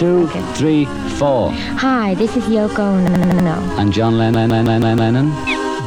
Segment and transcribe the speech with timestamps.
[0.00, 0.86] two, three,
[1.18, 1.50] four.
[1.76, 3.78] Hi, this is Yoko Ono.
[3.78, 5.30] And John Lennon.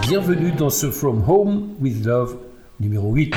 [0.04, 2.38] Bienvenue dans ce From Home with Love
[2.80, 3.34] numéro 8.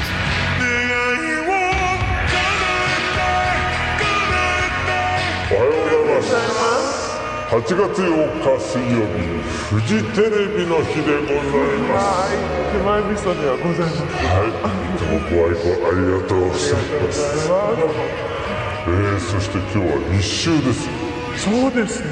[18.87, 20.89] えー、そして今日は立秋です
[21.37, 22.07] そうですね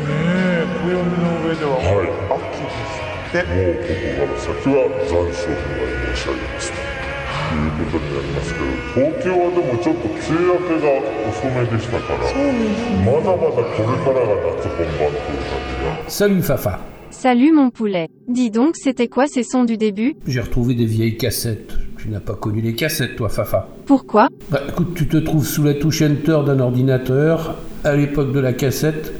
[0.85, 10.93] 暦の上でははい秋ですってもうここから先は残暑に申し上げますということになりますけど東京はでもちょっと梅雨明けが
[11.29, 16.79] 遅めでしたからまだまだこれからが夏本番という感じが Salut Fafa.
[17.11, 18.07] Salut mon poulet.
[18.27, 21.73] Dis donc, c'était quoi ces sons du début J'ai retrouvé des vieilles cassettes.
[22.04, 23.66] Tu n'as pas connu les cassettes, toi, Fafa.
[23.86, 24.28] Pourquoi?
[24.50, 27.56] Bah écoute, tu te trouves sous la touche Enter d'un ordinateur.
[27.82, 29.10] À l'époque de la cassette,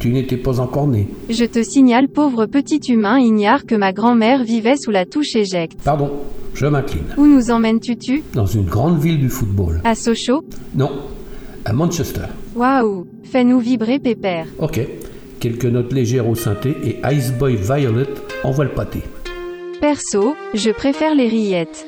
[0.00, 1.08] tu n'étais pas encore né.
[1.30, 5.78] Je te signale, pauvre petit humain ignare que ma grand-mère vivait sous la touche éjecte.
[5.82, 6.10] Pardon,
[6.52, 7.06] je m'incline.
[7.16, 8.22] Où nous emmènes-tu-tu?
[8.34, 9.80] Dans une grande ville du football.
[9.84, 10.44] À Sochaux?
[10.74, 10.90] Non,
[11.64, 12.26] à Manchester.
[12.54, 14.46] Waouh Fais-nous vibrer, pépère.
[14.58, 14.86] Ok.
[15.40, 18.08] Quelques notes légères au synthé et Ice Boy Violet
[18.44, 19.00] envoie le pâté.
[19.80, 21.86] Perso, je préfère les rillettes.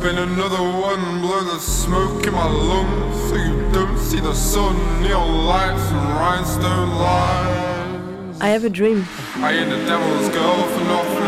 [0.00, 4.34] Web, spin another one, blow the smoke in my lungs so you don't see the
[4.34, 8.40] sun, neon lights and rhinestone lies.
[8.40, 9.06] I have a dream.
[9.36, 11.20] I ain't the devil's girl for nothing.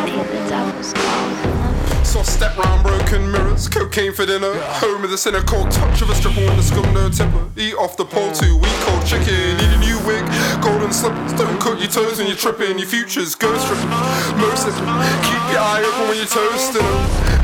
[2.05, 4.53] So I step round broken mirrors, cocaine for dinner.
[4.85, 7.49] Home with a cynical touch of a stripper with a scum no tipper.
[7.57, 9.57] Eat off the pole two week old chicken.
[9.57, 10.25] Need a new wig,
[10.61, 11.33] golden slippers.
[11.33, 12.79] Don't cut your toes when you're tripping.
[12.79, 13.89] Your future's ghost tripping.
[14.37, 14.85] Most of them.
[15.25, 16.85] Keep your eye open when you're toasting.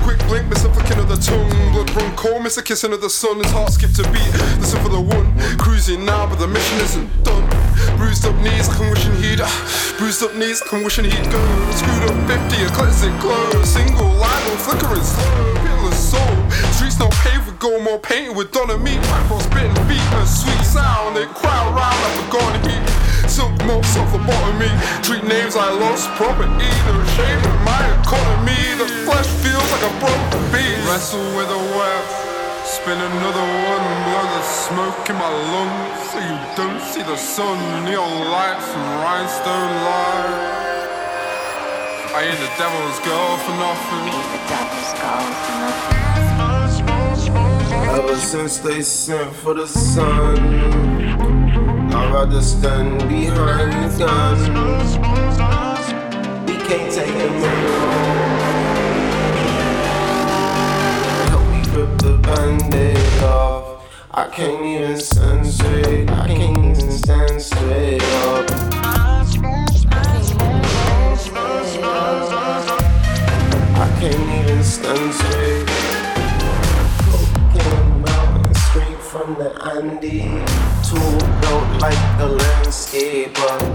[0.04, 0.67] Quick blink, miss a flicking
[1.08, 1.48] the tongue.
[1.72, 3.38] Blood run cold, miss a kissing of the sun.
[3.38, 4.32] His heart skipped a beat.
[4.60, 5.26] Listen for the one.
[5.56, 7.44] Cruising now, but the mission isn't done.
[7.96, 9.40] Bruised up knees, like I'm wishing he'd.
[9.40, 9.48] Uh,
[9.96, 11.40] bruised up knees, I'm wishing he'd go.
[11.72, 13.48] Screwed up 50, a classic glow.
[13.64, 15.54] Single line on flickering slow.
[15.64, 16.34] Pitiless soul.
[16.76, 19.00] Streets not paved with gold, more painted with Donna meat.
[19.28, 21.16] Cross spitting beat, a sweet sound.
[21.16, 22.87] They crowd round like a gone heat.
[23.38, 24.66] Silk mops off the bottom of me.
[25.06, 26.50] Treat names I lost property.
[26.58, 28.58] The shame of my economy.
[28.82, 30.82] The flesh feels like a broken beast.
[30.90, 32.02] Wrestle with a web.
[32.66, 37.54] Spin another one, blow the smoke in my lungs so you don't see the sun.
[37.86, 40.98] Neon lights and rhinestone light.
[42.18, 44.18] I ain't the devil's girl for nothing.
[48.02, 51.47] Ever since they sent for the sun,
[51.98, 54.38] I'd rather stand behind the gun.
[56.46, 57.80] We can't take the middle.
[61.28, 63.82] Help me rip the band-aid off.
[64.12, 66.08] I can't even stand straight.
[66.10, 68.48] I can't even stand straight up.
[73.74, 75.67] I can't even stand straight.
[79.28, 80.88] From the Andes.
[80.88, 81.98] Tool built like.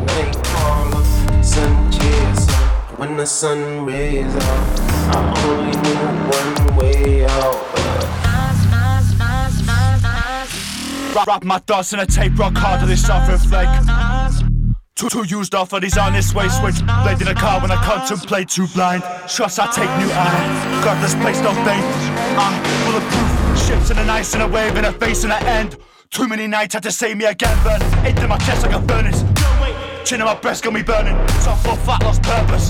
[0.07, 1.03] Nightcrawler,
[1.43, 2.51] sun chaser.
[2.97, 6.05] When the sun rays I only knew
[6.37, 7.59] one way out.
[11.27, 13.87] Wrap, my thoughts in a tape rock hard to this self reflect.
[14.95, 17.83] Too, too used off of these honest way switch blade in a car when I
[17.83, 21.83] contemplate too blind shots I take new eye got this place no faith
[22.37, 25.78] I'm bulletproof ships in an ice and a wave and a face and an end.
[26.09, 29.24] Too many nights had to save me again burn into my chest like a furnace.
[30.03, 31.16] Chin in my breast got me burning.
[31.40, 32.69] Soft full fat lost purpose.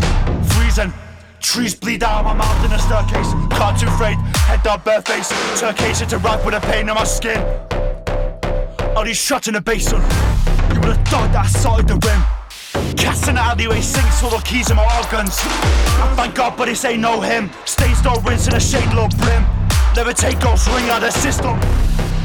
[0.54, 0.94] Freezing.
[1.42, 3.32] Trees bleed out of my mouth in a staircase.
[3.58, 4.18] Cartoon freight,
[4.48, 5.30] head down bare face.
[5.60, 7.42] Turkish to rap with a pain in my skin.
[8.96, 10.00] All these shots in the basin.
[10.74, 12.96] You would have thought that I sorted the rim.
[12.96, 15.38] Casting out alleyway sinks full of keys in my organs.
[15.42, 19.08] I thank God but this ain't no him Stains no rinse in a shade low
[19.20, 19.63] brim
[19.96, 21.58] Never take ghost ring out of the system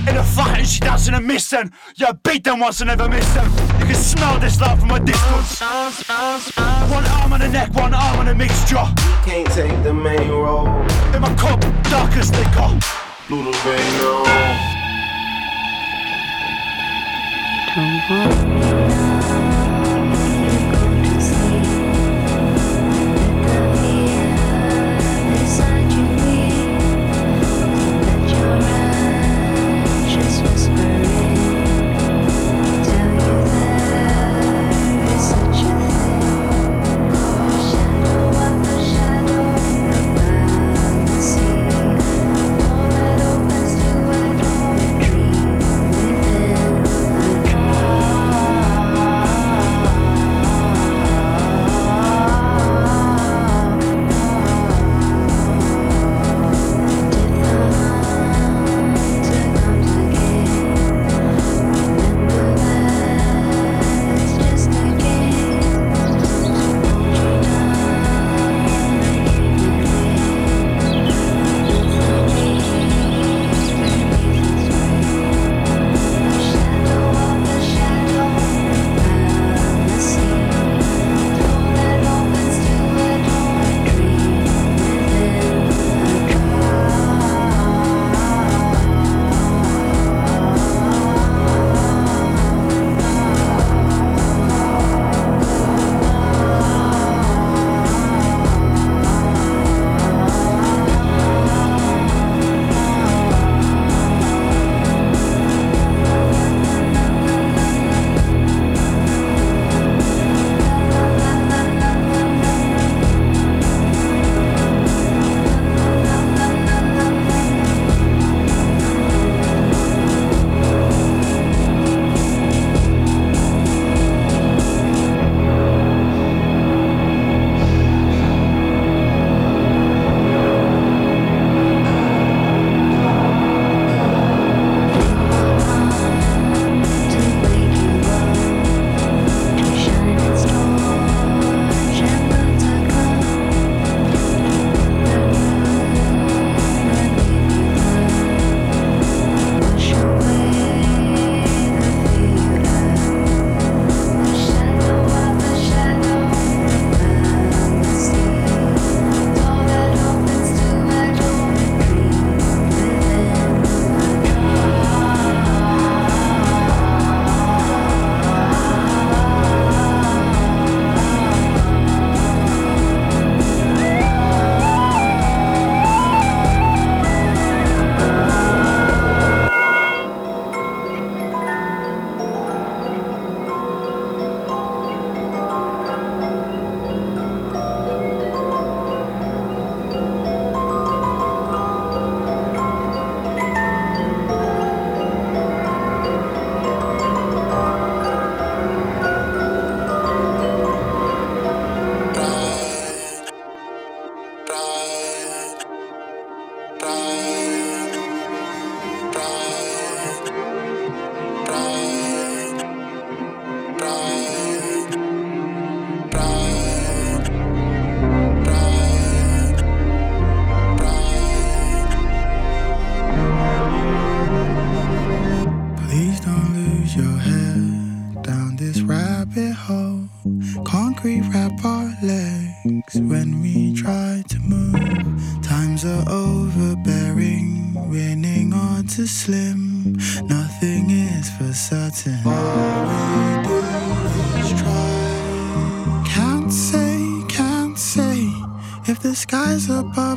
[0.09, 1.71] in a fight and she dancing and miss them.
[1.97, 3.51] Yeah, beat them once and never miss them.
[3.79, 5.61] You can smell this love from a distance.
[5.61, 8.87] One arm on the neck, one arm on a mixture.
[9.25, 10.69] Can't take the main road
[11.15, 12.79] In my cup, dark as liquor.
[13.29, 14.25] Blue the rain, no
[18.59, 19.18] Such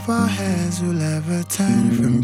[0.08, 2.21] Our heads will ever turn from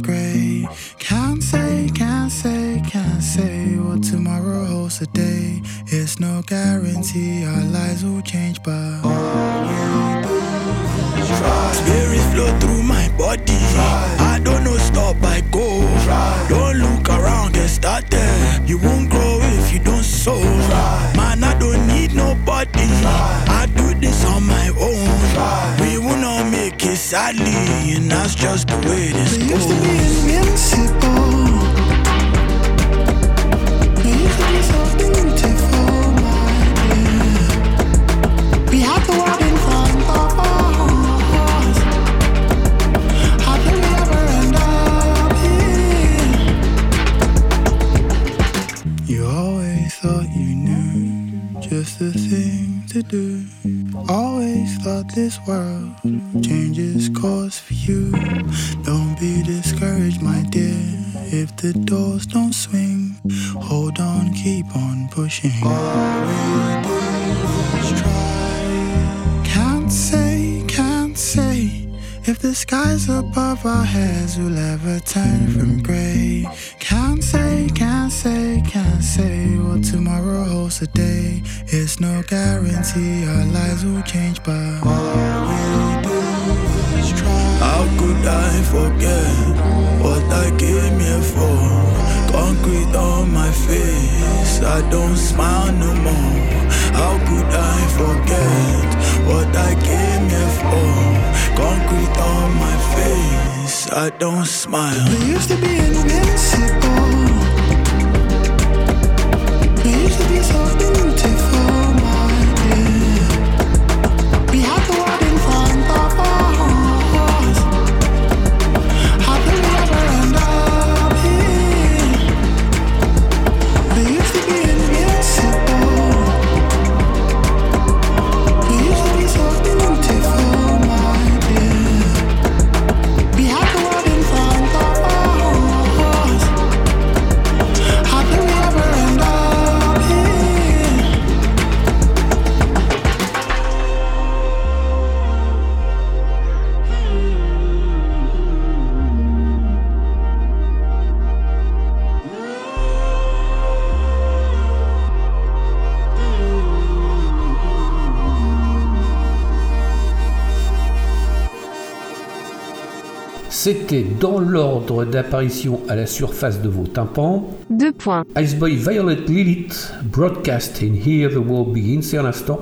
[164.20, 167.48] Dans l'ordre d'apparition à la surface de vos tympans.
[167.70, 168.25] Deux points.
[168.36, 172.01] Iceboy Violet Lilith, Broadcast in Here the world Begins.
[172.01, 172.60] C'est à l'instant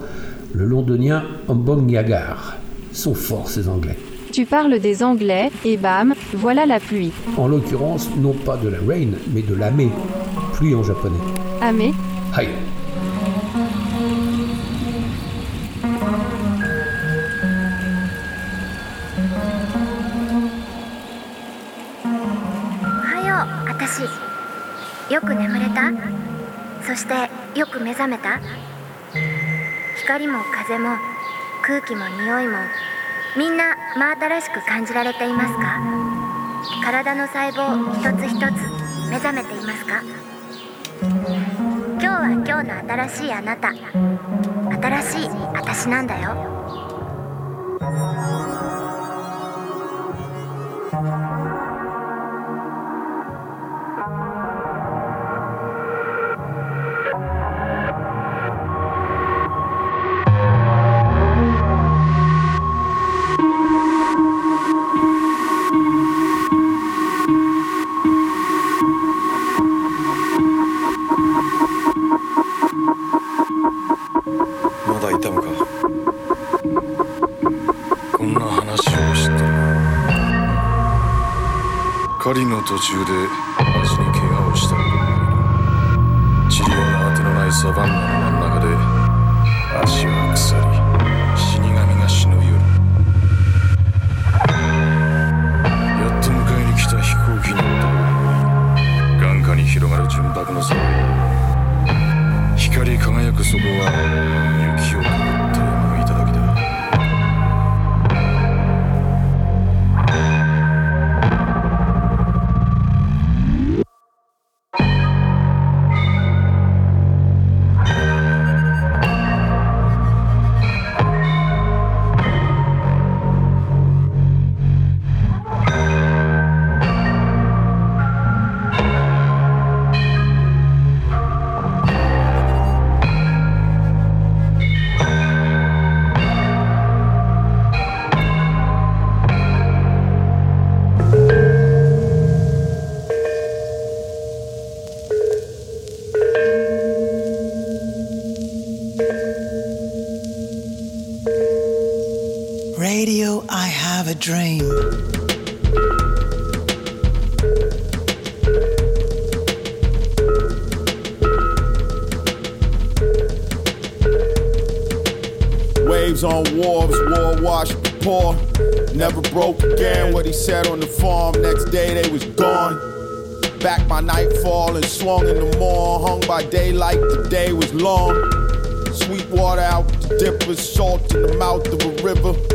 [0.54, 2.58] le londonien Ambong Yagar.
[2.92, 3.98] Sont forts ces Anglais.
[4.32, 7.12] Tu parles des Anglais, et bam, voilà la pluie.
[7.38, 9.90] En l'occurrence, non pas de la rain, mais de l'ame.
[10.54, 11.16] Pluie en japonais.
[11.60, 11.92] Amé
[12.38, 12.48] Hi.
[27.76, 28.40] く目覚めた？
[29.98, 30.96] 光も風も
[31.62, 32.58] 空気も匂いも
[33.36, 35.82] みんな真新しく感じられていますか？
[36.84, 38.42] 体の細胞一つ一つ
[39.10, 40.02] 目覚めていますか？
[41.02, 43.74] 今日は今日の新しいあなた。
[43.74, 46.34] 新しい私なんだよ。
[82.76, 83.45] 途中で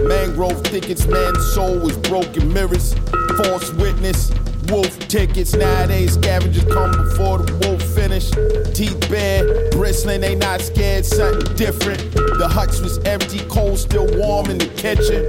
[0.06, 2.94] Mangrove thickets, man's soul was broken mirrors.
[3.36, 4.30] False witness,
[4.68, 5.54] wolf tickets.
[5.54, 8.30] Nowadays, scavengers come before the wolf finish.
[8.74, 12.00] Teeth bare, bristling, they not scared, something different.
[12.12, 15.24] The huts was empty, cold still warm in the kitchen.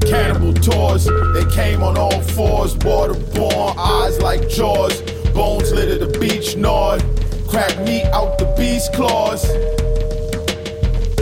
[0.00, 5.00] Cannibal tours, they came on all fours, waterborne, eyes like jaws.
[5.32, 7.02] Bones litter the beach, gnawed.
[7.48, 9.44] Crack meat out the beast claws.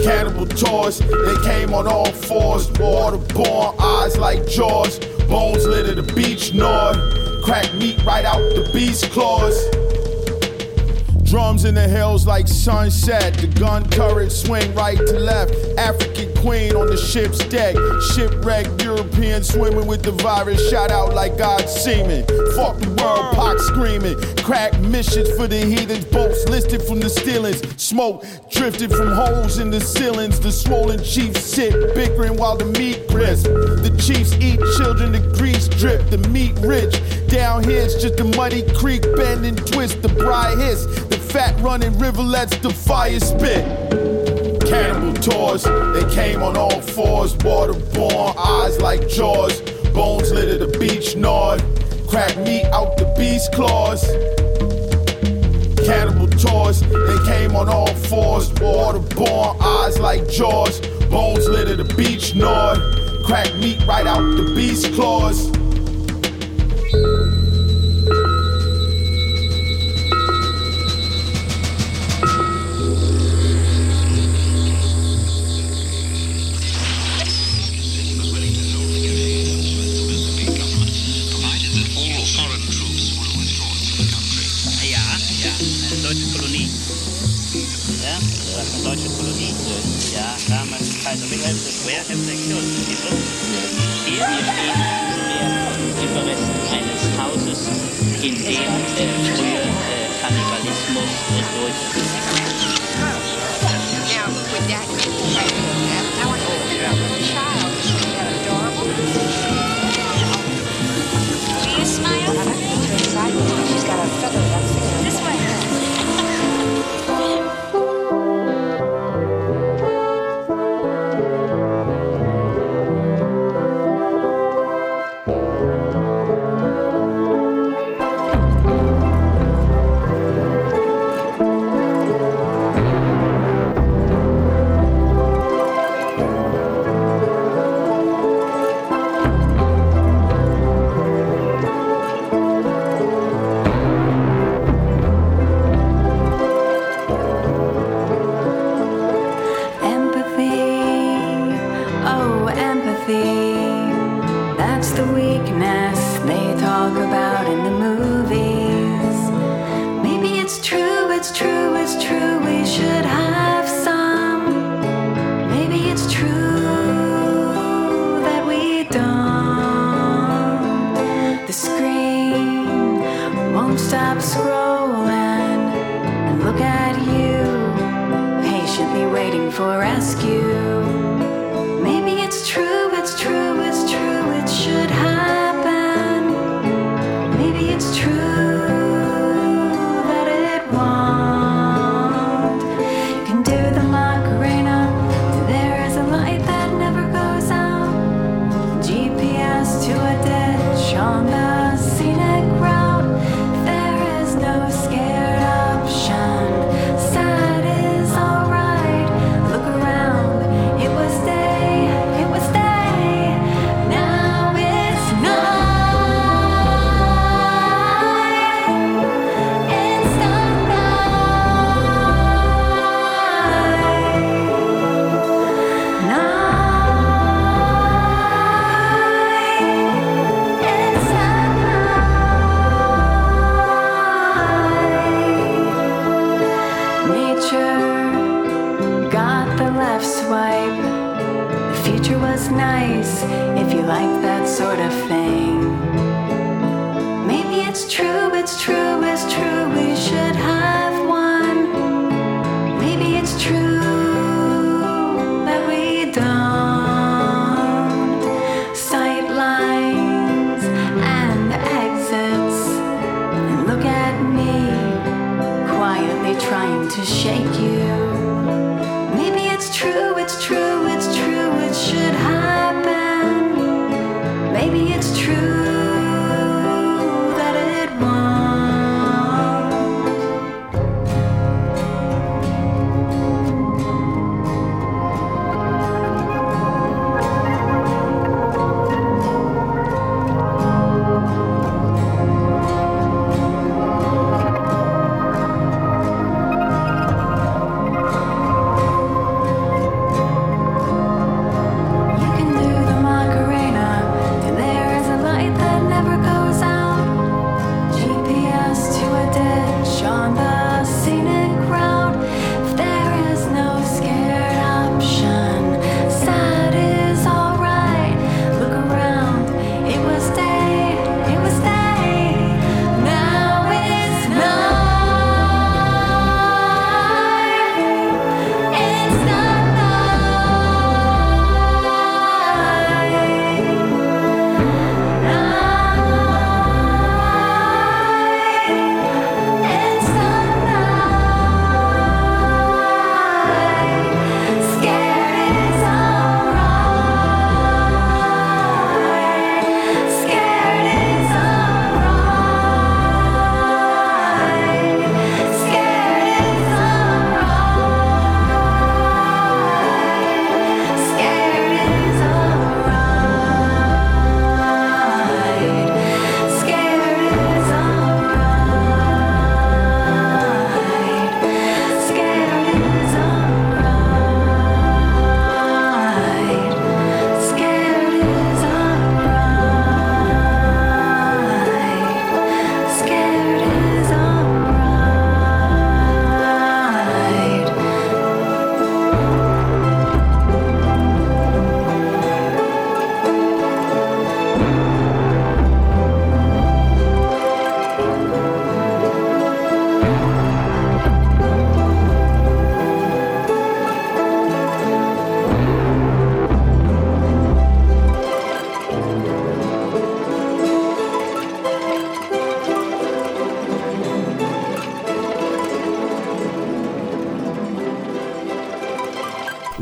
[0.03, 4.99] Cannibal tours, they came on all fours, waterborne, eyes like jaws.
[5.29, 6.97] Bones litter the beach, gnawed.
[7.45, 9.80] Crack meat right out the beast claws.
[11.31, 13.35] Drums in the hills like sunset.
[13.35, 15.55] The gun turret swing right to left.
[15.79, 17.77] African queen on the ship's deck.
[18.13, 20.69] Shipwrecked European swimming with the virus.
[20.69, 22.27] Shot out like God's semen.
[22.57, 24.21] Fuck the world, Pac screaming.
[24.43, 26.05] Crack missions for the heathens.
[26.07, 27.63] Boats listed from the ceilings.
[27.81, 30.41] Smoke drifted from holes in the ceilings.
[30.41, 33.45] The swollen chiefs sit bickering while the meat crisp.
[33.45, 36.11] The chiefs eat children, the grease drip.
[36.11, 37.01] The meat rich.
[37.29, 40.03] Down here it's just a muddy creek bend and twist.
[40.03, 40.89] The bride hiss.
[41.31, 43.65] Fat running rivulets, the fire spit.
[44.67, 49.61] Cannibal tours, they came on all fours, waterborne, eyes like jaws.
[49.95, 51.63] Bones litter the beach, gnawed.
[52.09, 54.05] Crack meat out the beast claws.
[55.87, 60.81] Cannibal tours, they came on all fours, waterborne, eyes like jaws.
[61.11, 62.79] Bones litter the beach, gnawed.
[63.25, 65.49] Crack meat right out the beast claws.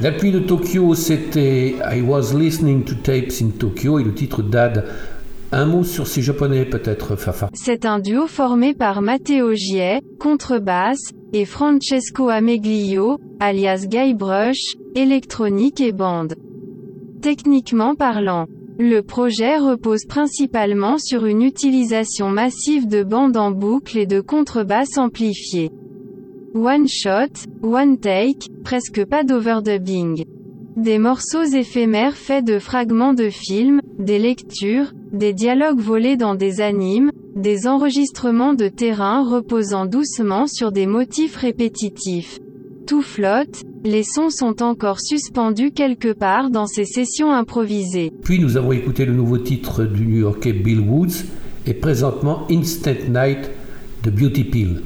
[0.08, 4.86] La de Tokyo, c'était I Was Listening to Tapes in Tokyo et le titre d'Ad.
[5.52, 7.50] Un mot sur ces japonais peut-être, Fafa?
[7.52, 15.92] C'est un duo formé par Matteo Giet, contrebasse, et Francesco Ameglio, alias Guybrush, électronique et
[15.92, 16.36] bande.
[17.20, 18.46] Techniquement parlant,
[18.78, 24.96] le projet repose principalement sur une utilisation massive de bandes en boucle et de contrebasse
[24.96, 25.70] amplifiée.
[26.54, 30.24] One shot, one take, presque pas d'overdubbing.
[30.76, 36.60] Des morceaux éphémères faits de fragments de films, des lectures, des dialogues volés dans des
[36.60, 42.40] animes, des enregistrements de terrain reposant doucement sur des motifs répétitifs.
[42.86, 48.12] Tout flotte, les sons sont encore suspendus quelque part dans ces sessions improvisées.
[48.22, 51.24] Puis nous avons écouté le nouveau titre du New-Yorkais Bill Woods
[51.66, 53.50] et présentement Instant Night
[54.04, 54.82] de Beauty Pill.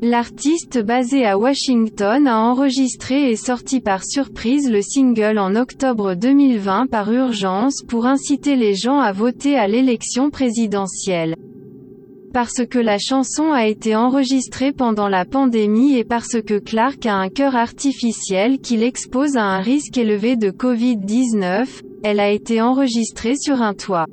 [0.00, 6.86] L'artiste basé à Washington a enregistré et sorti par surprise le single en octobre 2020
[6.86, 11.34] par urgence pour inciter les gens à voter à l'élection présidentielle.
[12.32, 17.16] Parce que la chanson a été enregistrée pendant la pandémie et parce que Clark a
[17.16, 21.66] un cœur artificiel qui l'expose à un risque élevé de Covid-19,
[22.04, 24.06] elle a été enregistrée sur un toit.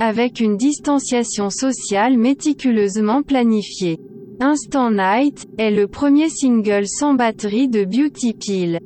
[0.00, 4.00] Avec une distanciation sociale méticuleusement planifiée.
[4.40, 8.78] Instant Night est le premier single sans batterie de Beauty Pill.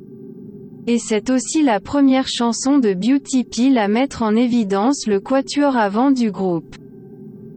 [0.87, 5.77] Et c'est aussi la première chanson de Beauty Pill à mettre en évidence le quatuor
[5.77, 6.75] avant du groupe.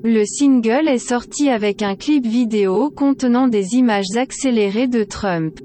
[0.04, 5.58] Le single est sorti avec un clip vidéo contenant des images accélérées de Trump.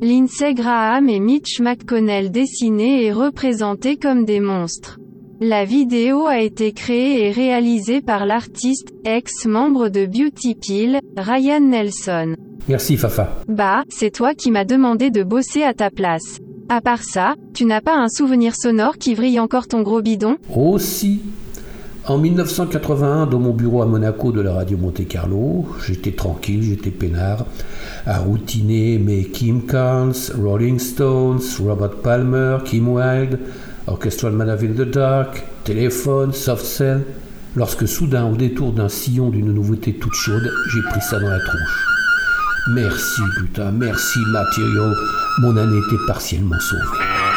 [0.00, 4.98] Lindsey Graham et Mitch McConnell dessinés et représentés comme des monstres.
[5.40, 12.36] La vidéo a été créée et réalisée par l'artiste, ex-membre de Beauty Pill, Ryan Nelson.
[12.68, 13.40] Merci Fafa.
[13.48, 16.38] Bah, c'est toi qui m'as demandé de bosser à ta place.
[16.68, 20.36] À part ça, tu n'as pas un souvenir sonore qui vrille encore ton gros bidon?
[20.54, 21.20] Aussi.
[22.06, 26.90] En 1981, dans mon bureau à Monaco de la radio Monte Carlo, j'étais tranquille, j'étais
[26.90, 27.46] peinard,
[28.06, 33.40] à routiner mes Kim Carnes, Rolling Stones, Robert Palmer, Kim Wilde,
[33.86, 37.04] Orchestral Man in the Dark, Téléphone, Soft Cell,
[37.54, 41.40] lorsque soudain, au détour d'un sillon d'une nouveauté toute chaude, j'ai pris ça dans la
[41.40, 41.86] tronche.
[42.74, 44.94] Merci putain, merci Material,
[45.40, 47.33] mon année était partiellement sauvée.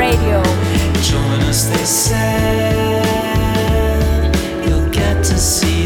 [0.00, 0.42] Radio.
[1.02, 3.02] Join us, they say.
[4.66, 5.79] You'll get to see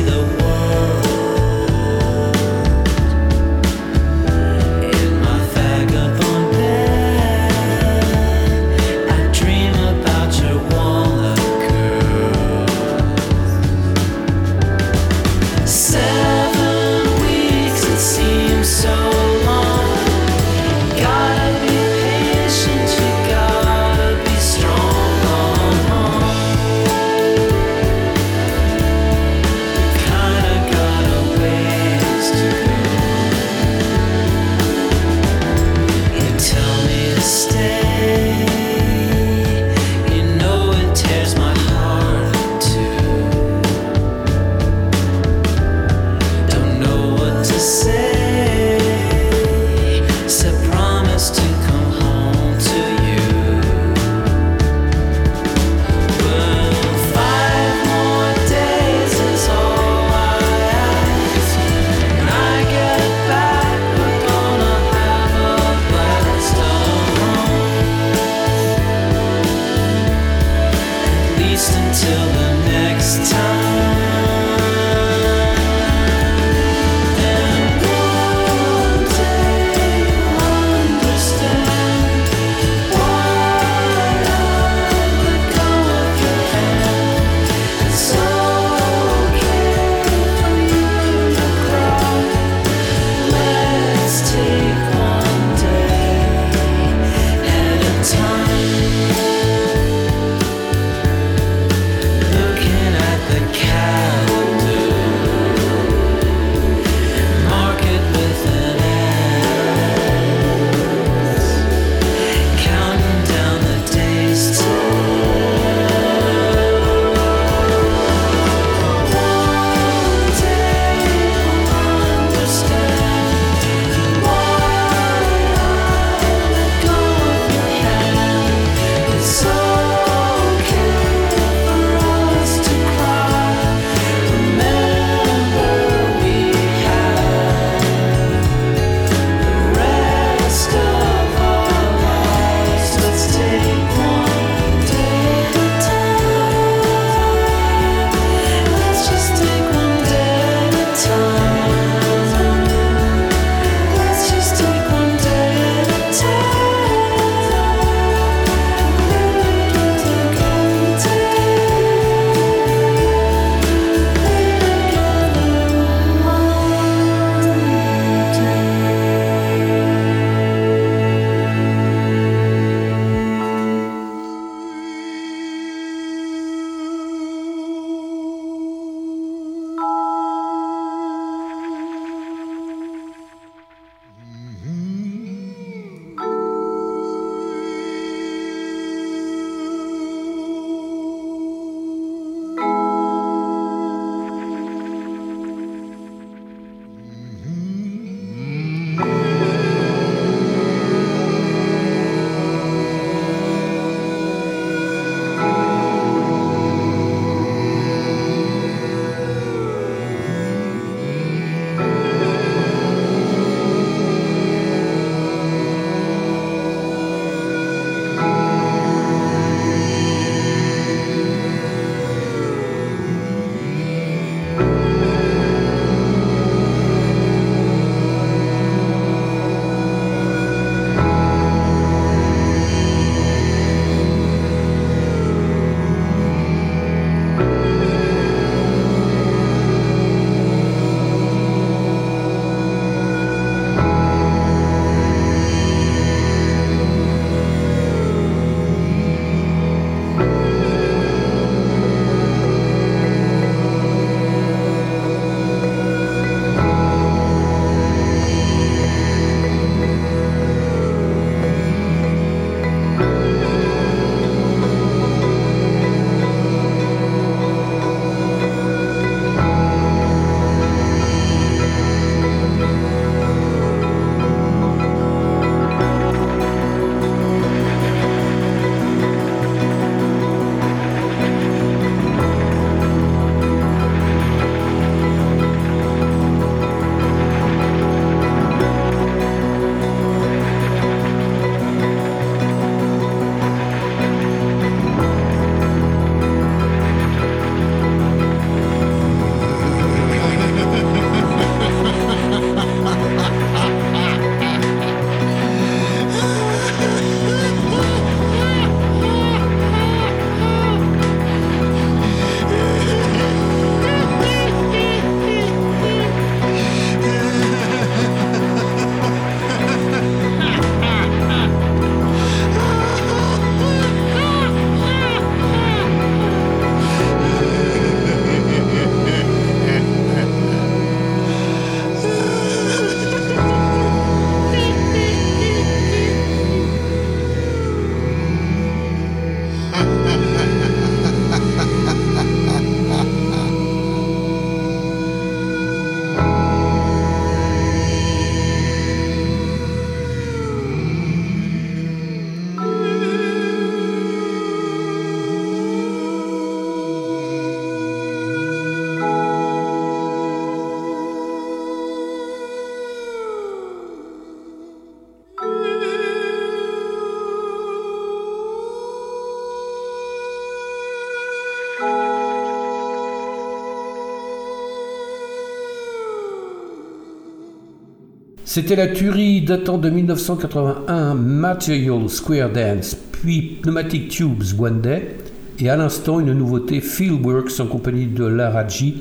[378.54, 385.16] C'était la tuerie datant de 1981, Material Square Dance, puis Pneumatic Tubes One Day,
[385.58, 388.94] et à l'instant une nouveauté Fieldworks en compagnie de Lara G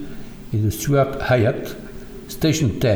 [0.56, 1.78] et de Stuart Hyatt,
[2.30, 2.88] Station 10.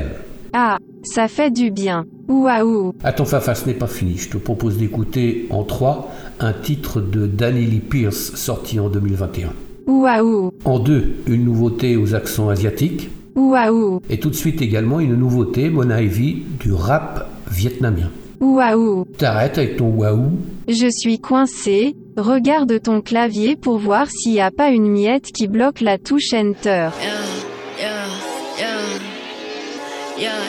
[0.53, 2.05] Ah, ça fait du bien.
[2.27, 2.91] Waouh.
[3.03, 4.17] Attends, Fafa, ce n'est pas fini.
[4.17, 9.49] Je te propose d'écouter en 3 un titre de Danny Lee Pierce sorti en 2021.
[9.85, 10.49] Waouh.
[10.65, 13.11] En 2, une nouveauté aux accents asiatiques.
[13.37, 14.01] Waouh.
[14.09, 18.09] Et tout de suite également une nouveauté, Mon Ivy, du rap vietnamien.
[18.39, 19.05] Waouh.
[19.17, 20.31] T'arrêtes avec ton waouh.
[20.67, 21.95] Je suis coincé.
[22.17, 26.33] Regarde ton clavier pour voir s'il n'y a pas une miette qui bloque la touche
[26.33, 26.89] Enter.
[30.19, 30.47] Yeah,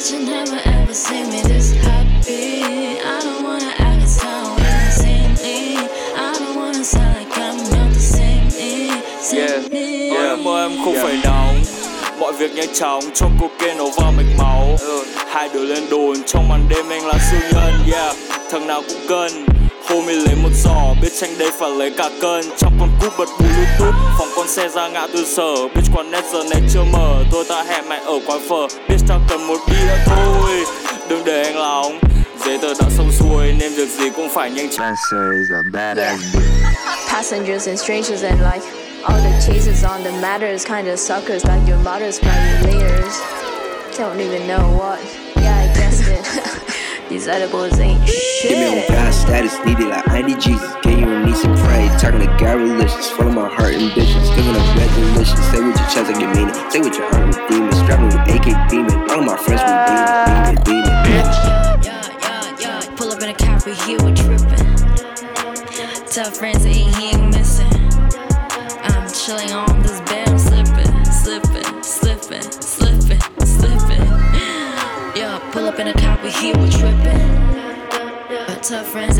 [0.00, 0.06] Yeah.
[0.06, 2.62] Bet you never ever see me this happy.
[3.00, 5.76] I don't wanna act as how we insanely.
[6.16, 8.88] I don't wanna sound like I'm not the same me.
[8.88, 10.10] Yeah, Same me.
[10.10, 11.62] yeah, mơ em không phải nóng
[12.18, 14.76] Mọi việc nhanh chóng trong cocaine nổ vào mạch máu
[15.28, 18.16] Hai đứa lên đồn trong màn đêm anh là siêu nhân Yeah,
[18.50, 19.06] thằng nào cũng
[19.90, 22.40] cân Homie lấy một giỏ, biết tranh đây phải lấy cả cân.
[22.58, 25.54] Trong con cúp bật bluetooth, phòng con xe ra ngã tư sở.
[25.74, 28.66] Bitch quán net giờ này chưa mở, tôi ta hẹn mày ở quán phở.
[28.88, 30.64] Bitch tao cần một bia thôi,
[31.08, 32.00] đừng để anh lòng.
[32.44, 34.94] Giấy tờ đã xong xuôi nên việc gì cũng phải nhanh chóng.
[37.08, 38.66] Passengers and strangers and like
[39.02, 42.20] all the chasers on the matters, kinda suckers like your mother's
[42.64, 43.14] layers.
[43.98, 44.98] Don't even know what.
[47.10, 48.50] These edibles ain't shit.
[48.50, 48.88] Give me on.
[48.88, 50.72] God status, needed like I need Jesus.
[50.76, 51.90] Can you need some praise?
[52.00, 54.30] Talking to God religious, full of my heart ambitions.
[54.30, 55.34] Up red delicious.
[55.48, 56.70] Stay with your chest like you mean it.
[56.70, 57.76] Stay with your heart with demons.
[57.78, 59.10] Strapping with AK beaming.
[59.10, 60.62] All of my friends with demons.
[60.62, 60.86] Demon, demon.
[61.10, 62.94] Yeah, yeah, yeah.
[62.94, 66.06] Pull up in a car, we here, we trippin'.
[66.06, 66.64] Tell friends
[78.70, 79.18] Tell friends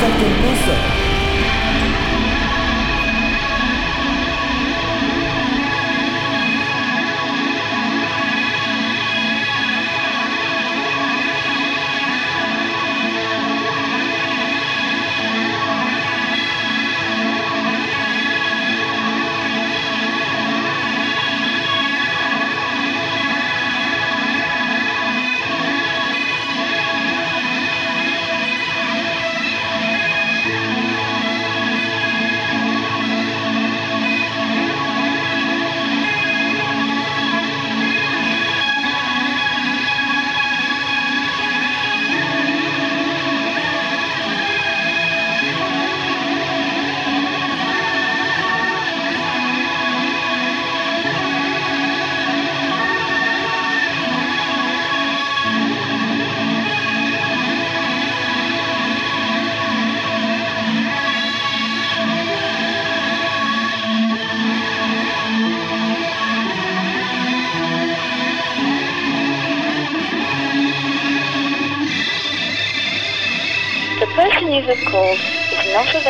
[0.00, 0.97] fucking booster.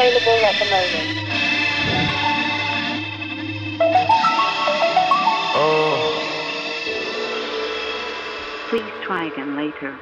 [0.08, 1.28] Available at the moment.
[5.54, 6.24] Oh.
[8.68, 9.94] Please try again later.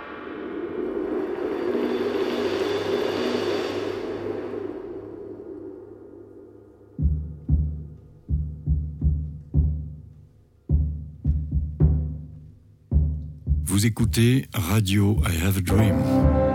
[13.64, 16.45] Vous écoutez Radio I Have a Dream.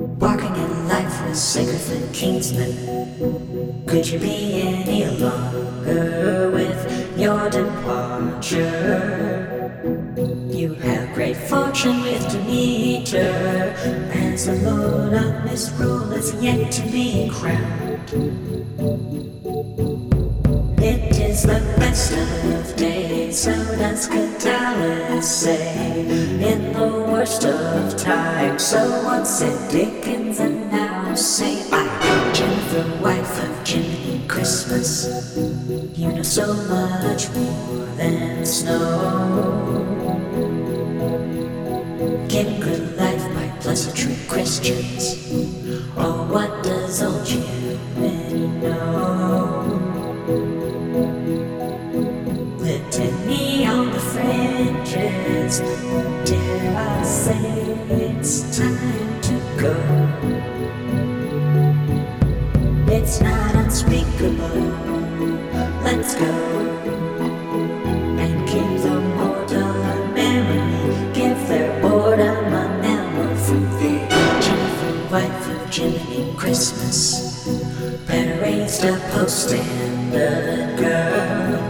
[0.00, 2.72] Walking in life was sicker than Kingsman.
[3.86, 8.80] Could you be any longer with your departure?
[10.48, 13.74] You have great fortune with Demeter,
[14.14, 18.10] as the lord of misrule is yet to be crowned.
[20.82, 22.99] It is the best of days,
[23.32, 26.00] so does Catullus say.
[26.40, 32.32] In the worst of times, so once said Dickens, and now say I.
[32.34, 35.36] Jennifer, wife of Jimmy Christmas,
[35.96, 39.50] you know so much more than snow.
[42.28, 45.16] Give good life by pleasantry Christians.
[45.96, 47.39] Oh, what does old Jimmy
[78.82, 81.60] Raised a post-standard girl.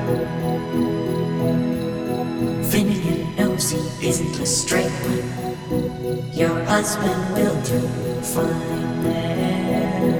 [2.70, 6.32] Finnegan knows he isn't a straight one.
[6.32, 7.80] Your husband will do
[8.22, 10.12] fine there.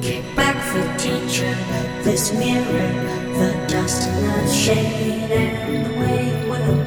[0.00, 1.56] Kick back the teacher,
[2.04, 2.90] this mirror,
[3.38, 6.83] the dust and the shade and the way will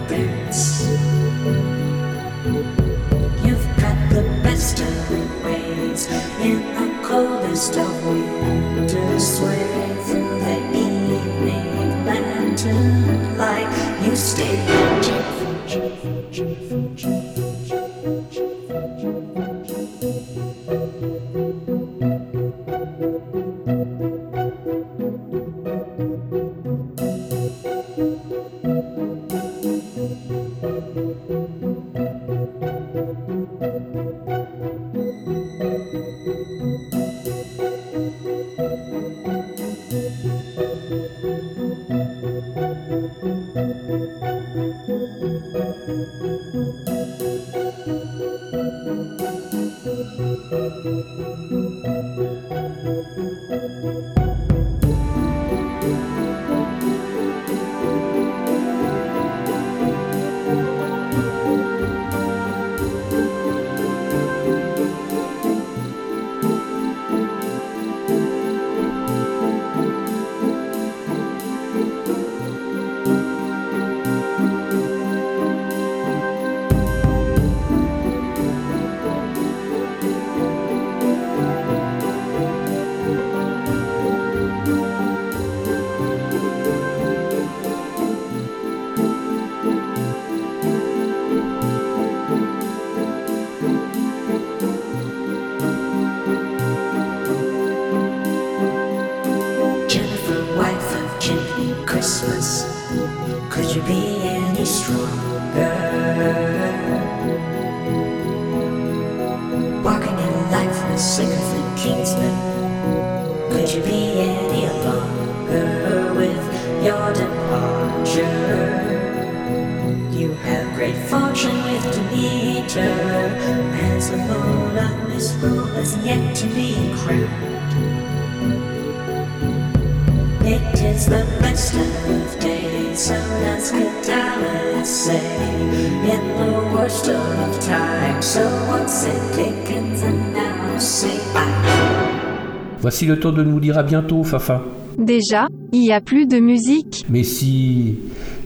[143.01, 143.05] I.
[143.05, 144.63] Voici le temps de nous dire à bientôt, Fafa.
[144.97, 147.99] Déjà, il y a plus de musique Mais si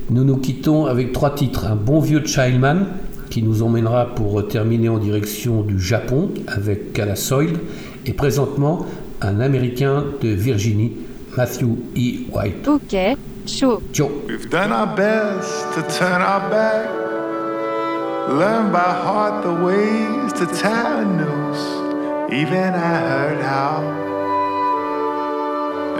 [0.09, 2.87] nous nous quittons avec trois titres, un bon vieux Childman
[3.29, 7.53] qui nous emmènera pour terminer en direction du Japon avec Calasoil
[8.05, 8.85] et présentement
[9.21, 10.97] un Américain de Virginie,
[11.37, 12.25] Matthew E.
[12.33, 12.67] White.
[12.67, 12.97] Ok,
[13.45, 13.81] chaud.
[13.93, 14.09] Ciao.
[14.27, 16.89] We've done our best to turn our back,
[18.27, 22.33] learn by heart the ways to a noose.
[22.33, 24.00] Even I heard how.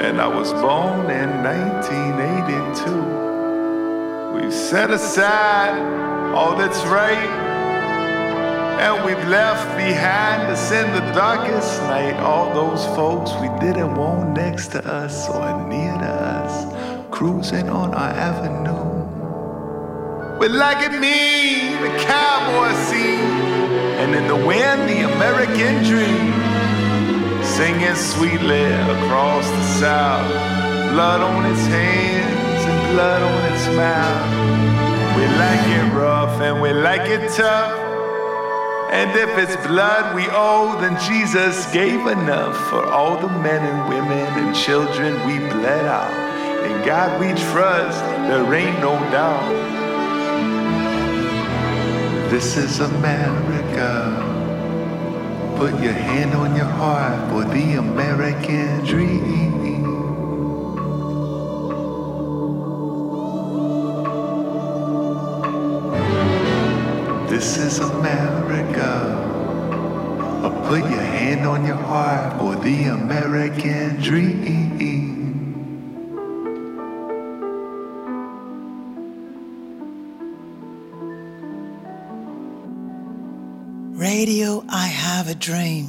[0.02, 4.34] And I was born in 1982.
[4.34, 5.78] We've set aside
[6.34, 7.30] all that's right,
[8.82, 14.34] and we've left behind us in the darkest night all those folks we didn't want
[14.36, 16.66] next to us or near to us,
[17.12, 18.72] cruising on our avenue.
[20.40, 23.38] With like it me, the cowboy scene,
[24.02, 26.41] and in the wind, the American dream
[27.58, 30.32] singing sweetly across the south.
[30.94, 35.18] Blood on its hands and blood on its mouth.
[35.18, 37.78] We like it rough and we like it tough.
[38.92, 43.90] And if it's blood we owe, then Jesus gave enough for all the men and
[43.90, 46.14] women and children we bled out.
[46.66, 48.00] In God we trust,
[48.30, 49.52] there ain't no doubt.
[52.32, 54.31] This is America.
[55.62, 59.84] Put your hand on your heart for the American dream.
[67.30, 69.20] This is America.
[70.68, 75.11] Put your hand on your heart for the American dream.
[84.14, 85.86] Radio, I have a dream.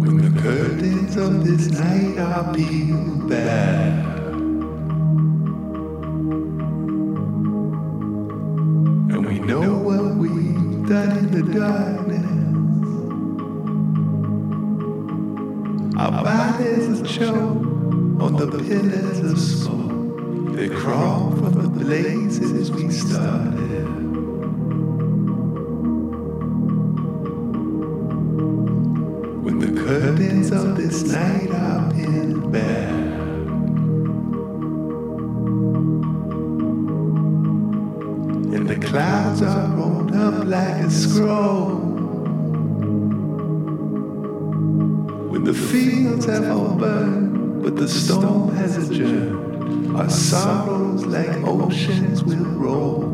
[0.00, 4.06] When the curtains of this night are peeled back.
[9.12, 12.26] And we know what we've done in the darkness.
[15.96, 17.64] Our bodies are choked
[18.24, 20.56] on the pillars of smoke.
[20.56, 24.09] They crawl from the blazes we started.
[29.90, 32.90] Curtains of this night are pinned back.
[38.54, 41.74] And the clouds are rolled up like a scroll.
[45.32, 52.22] When the fields have all burned, but the storm has adjourned, our sorrows like oceans
[52.22, 53.09] will roll.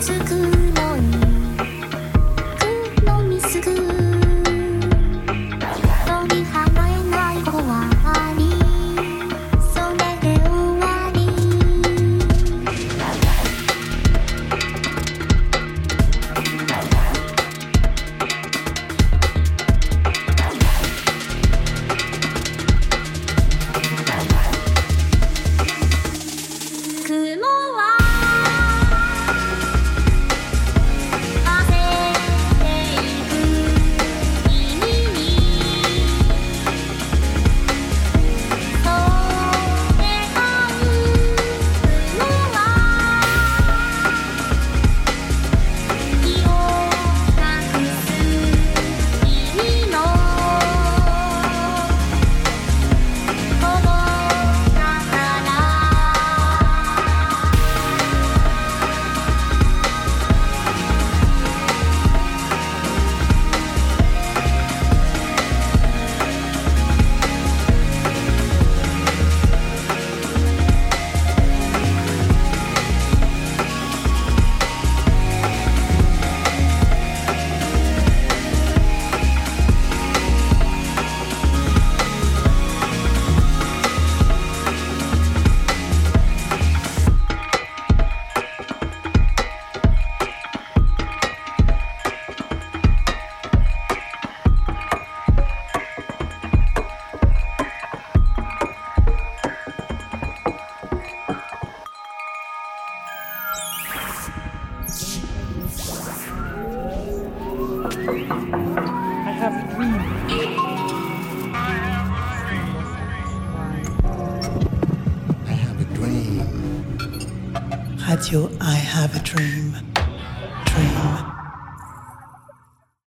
[0.00, 0.39] つく